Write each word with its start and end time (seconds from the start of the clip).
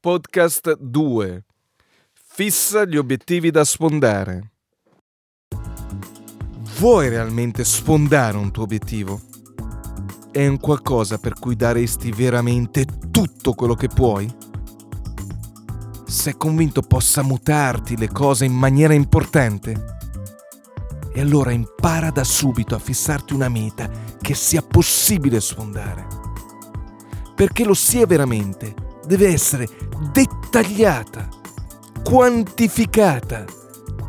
Podcast 0.00 0.76
2. 0.78 1.44
Fissa 2.12 2.84
gli 2.84 2.96
obiettivi 2.96 3.50
da 3.50 3.64
sfondare. 3.64 4.52
Vuoi 6.78 7.08
realmente 7.08 7.64
sfondare 7.64 8.36
un 8.36 8.52
tuo 8.52 8.62
obiettivo? 8.62 9.20
È 10.30 10.46
un 10.46 10.60
qualcosa 10.60 11.18
per 11.18 11.32
cui 11.32 11.56
daresti 11.56 12.12
veramente 12.12 12.86
tutto 13.10 13.54
quello 13.54 13.74
che 13.74 13.88
puoi? 13.88 14.32
Sei 16.06 16.36
convinto 16.36 16.80
possa 16.82 17.22
mutarti 17.22 17.96
le 17.96 18.08
cose 18.08 18.44
in 18.44 18.54
maniera 18.54 18.94
importante? 18.94 19.96
E 21.12 21.20
allora 21.20 21.50
impara 21.50 22.10
da 22.10 22.22
subito 22.22 22.76
a 22.76 22.78
fissarti 22.78 23.34
una 23.34 23.48
meta 23.48 23.90
che 24.20 24.34
sia 24.34 24.62
possibile 24.62 25.40
sfondare. 25.40 26.06
Perché 27.34 27.64
lo 27.64 27.74
sia 27.74 28.06
veramente, 28.06 28.86
deve 29.08 29.28
essere 29.32 29.66
dettagliata, 30.12 31.26
quantificata, 32.04 33.44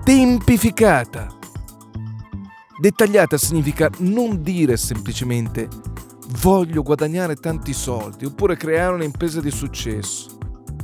tempificata. 0.03 1.27
Dettagliata 2.77 3.37
significa 3.37 3.89
non 3.99 4.43
dire 4.43 4.75
semplicemente 4.75 5.67
voglio 6.41 6.83
guadagnare 6.83 7.35
tanti 7.35 7.73
soldi 7.73 8.25
oppure 8.25 8.55
creare 8.55 8.93
un'impresa 8.93 9.39
di 9.41 9.51
successo 9.51 10.37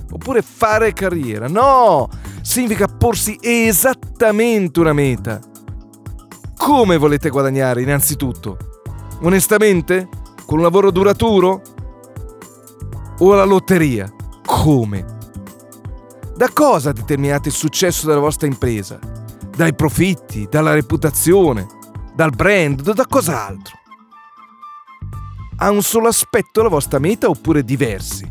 oppure 0.10 0.42
fare 0.42 0.94
carriera. 0.94 1.48
No, 1.50 2.08
significa 2.42 2.88
porsi 2.88 3.38
esattamente 3.42 4.80
una 4.80 4.94
meta. 4.94 5.42
Come 6.56 6.98
volete 6.98 7.30
guadagnare 7.30 7.82
innanzitutto? 7.82 8.58
Onestamente? 9.22 10.08
Con 10.46 10.60
un 10.60 10.64
lavoro 10.64 10.90
duraturo? 10.90 11.62
O 13.20 13.32
alla 13.32 13.46
lotteria? 13.46 14.14
Come? 14.46 15.06
Da 16.36 16.50
cosa 16.52 16.92
determinate 16.92 17.48
il 17.48 17.56
successo 17.56 18.08
della 18.08 18.20
vostra 18.20 18.46
impresa? 18.46 19.00
Dai 19.56 19.74
profitti, 19.74 20.48
dalla 20.50 20.74
reputazione, 20.74 21.66
dal 22.14 22.32
brand, 22.32 22.92
da 22.92 23.06
cos'altro? 23.08 23.74
Ha 25.58 25.72
un 25.72 25.82
solo 25.82 26.10
aspetto 26.10 26.62
la 26.62 26.68
vostra 26.68 27.00
meta 27.00 27.30
oppure 27.30 27.64
diversi? 27.64 28.30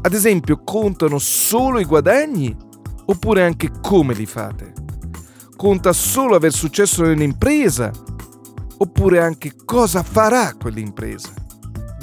Ad 0.00 0.14
esempio, 0.14 0.62
contano 0.64 1.18
solo 1.18 1.78
i 1.78 1.84
guadagni 1.84 2.56
oppure 3.04 3.44
anche 3.44 3.70
come 3.82 4.14
li 4.14 4.24
fate? 4.24 4.72
Conta 5.54 5.92
solo 5.92 6.34
aver 6.34 6.52
successo 6.52 7.02
nell'impresa 7.02 7.90
oppure 8.78 9.20
anche 9.20 9.52
cosa 9.66 10.02
farà 10.02 10.54
quell'impresa? 10.54 11.28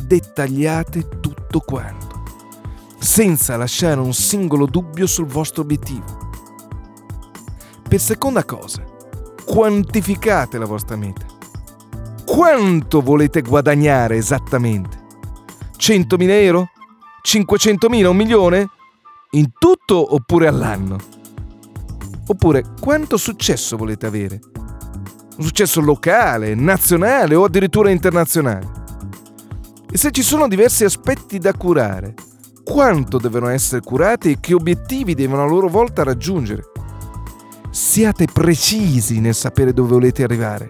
Dettagliate 0.06 1.08
tutto 1.20 1.35
quanto, 1.60 2.24
senza 3.00 3.58
lasciare 3.58 4.00
un 4.00 4.14
singolo 4.14 4.66
dubbio 4.66 5.08
sul 5.08 5.26
vostro 5.26 5.62
obiettivo. 5.62 6.24
Per 7.88 8.00
seconda 8.00 8.44
cosa, 8.44 8.84
quantificate 9.46 10.58
la 10.58 10.66
vostra 10.66 10.96
meta. 10.96 11.26
Quanto 12.26 13.02
volete 13.02 13.42
guadagnare 13.42 14.18
esattamente? 14.18 15.04
100.000 15.78 16.30
euro? 16.30 16.70
500.000? 17.24 18.06
Un 18.06 18.16
milione? 18.16 18.70
In 19.32 19.52
tutto 19.58 20.14
oppure 20.14 20.48
all'anno? 20.48 20.98
Oppure 22.28 22.64
quanto 22.80 23.18
successo 23.18 23.78
volete 23.78 24.06
avere? 24.06 24.40
Un 25.38 25.44
successo 25.44 25.82
locale, 25.82 26.56
nazionale 26.56 27.36
o 27.36 27.44
addirittura 27.44 27.92
internazionale? 27.92 28.85
E 29.96 29.98
se 29.98 30.12
ci 30.12 30.24
sono 30.24 30.50
diversi 30.50 30.84
aspetti 30.84 31.38
da 31.38 31.54
curare, 31.54 32.16
quanto 32.66 33.18
devono 33.18 33.48
essere 33.48 33.80
curati 33.80 34.32
e 34.32 34.40
che 34.42 34.54
obiettivi 34.54 35.14
devono 35.16 35.44
a 35.44 35.48
loro 35.48 35.70
volta 35.70 36.04
raggiungere? 36.04 36.66
Siate 37.70 38.26
precisi 38.26 39.22
nel 39.22 39.34
sapere 39.34 39.72
dove 39.72 39.94
volete 39.94 40.24
arrivare 40.24 40.68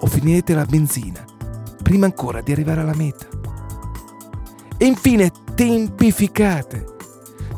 o 0.00 0.06
finirete 0.08 0.54
la 0.54 0.64
benzina 0.64 1.24
prima 1.80 2.06
ancora 2.06 2.40
di 2.40 2.50
arrivare 2.50 2.80
alla 2.80 2.96
meta. 2.96 3.28
E 4.76 4.84
infine 4.84 5.30
tempificate. 5.54 6.86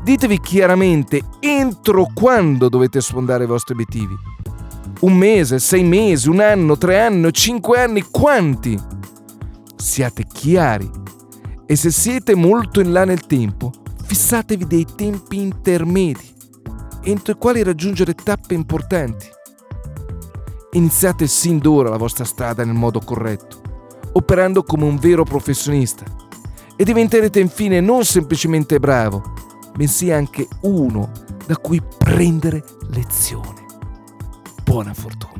Ditevi 0.04 0.40
chiaramente 0.40 1.22
entro 1.40 2.08
quando 2.12 2.68
dovete 2.68 3.00
sfondare 3.00 3.44
i 3.44 3.46
vostri 3.46 3.72
obiettivi. 3.72 4.14
Un 5.00 5.14
mese, 5.14 5.58
sei 5.58 5.84
mesi, 5.84 6.28
un 6.28 6.40
anno, 6.40 6.76
tre 6.76 7.00
anni, 7.00 7.32
cinque 7.32 7.80
anni, 7.80 8.04
quanti? 8.10 9.00
Siate 9.82 10.24
chiari 10.24 10.88
e 11.66 11.74
se 11.74 11.90
siete 11.90 12.36
molto 12.36 12.78
in 12.78 12.92
là 12.92 13.04
nel 13.04 13.26
tempo, 13.26 13.72
fissatevi 14.04 14.64
dei 14.64 14.86
tempi 14.94 15.40
intermedi 15.40 16.32
entro 17.02 17.32
i 17.32 17.36
quali 17.36 17.64
raggiungere 17.64 18.14
tappe 18.14 18.54
importanti. 18.54 19.26
Iniziate 20.74 21.26
sin 21.26 21.58
d'ora 21.58 21.90
la 21.90 21.96
vostra 21.96 22.24
strada 22.24 22.64
nel 22.64 22.76
modo 22.76 23.00
corretto, 23.00 23.60
operando 24.12 24.62
come 24.62 24.84
un 24.84 24.98
vero 24.98 25.24
professionista 25.24 26.04
e 26.76 26.84
diventerete 26.84 27.40
infine 27.40 27.80
non 27.80 28.04
semplicemente 28.04 28.78
bravo, 28.78 29.34
bensì 29.74 30.12
anche 30.12 30.46
uno 30.60 31.10
da 31.44 31.56
cui 31.56 31.82
prendere 31.98 32.62
lezione. 32.90 33.66
Buona 34.62 34.94
fortuna. 34.94 35.31